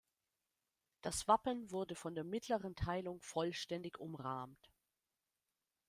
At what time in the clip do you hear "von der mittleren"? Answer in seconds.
1.93-2.73